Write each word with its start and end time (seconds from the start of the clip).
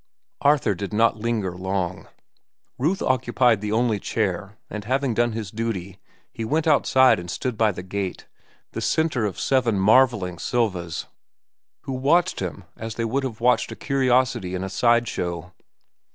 Arthur 0.41 0.73
did 0.73 0.91
not 0.93 1.17
linger 1.17 1.55
long. 1.55 2.07
Ruth 2.79 3.03
occupied 3.03 3.61
the 3.61 3.71
only 3.71 3.99
chair, 3.99 4.57
and 4.67 4.83
having 4.83 5.13
done 5.13 5.33
his 5.33 5.51
duty, 5.51 5.99
he 6.31 6.43
went 6.43 6.65
outside 6.65 7.19
and 7.19 7.29
stood 7.29 7.55
by 7.55 7.71
the 7.71 7.83
gate, 7.83 8.25
the 8.71 8.81
centre 8.81 9.25
of 9.27 9.39
seven 9.39 9.77
marvelling 9.77 10.39
Silvas, 10.39 11.05
who 11.81 11.93
watched 11.93 12.39
him 12.39 12.63
as 12.75 12.95
they 12.95 13.05
would 13.05 13.23
have 13.23 13.41
watched 13.41 13.71
a 13.71 13.75
curiosity 13.75 14.55
in 14.55 14.63
a 14.63 14.69
side 14.69 15.07
show. 15.07 15.51